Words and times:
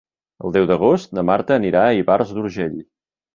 El 0.47 0.53
deu 0.53 0.63
d'agost 0.71 1.13
na 1.17 1.23
Marta 1.31 1.55
anirà 1.59 1.85
a 1.85 1.93
Ivars 1.99 2.33
d'Urgell. 2.39 2.81